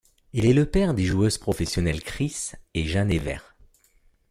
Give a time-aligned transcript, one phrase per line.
[0.33, 3.53] Il est le père des joueuses professionnelles Chris et Jeanne Evert.